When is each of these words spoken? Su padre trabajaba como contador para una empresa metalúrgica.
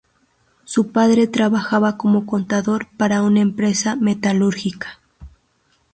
Su 0.63 0.91
padre 0.91 1.27
trabajaba 1.27 1.95
como 1.95 2.25
contador 2.25 2.87
para 2.97 3.21
una 3.21 3.41
empresa 3.41 3.95
metalúrgica. 3.95 4.99